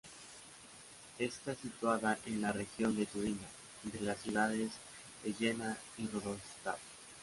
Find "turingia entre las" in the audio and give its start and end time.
3.05-4.19